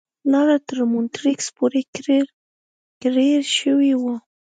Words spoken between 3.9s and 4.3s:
وه.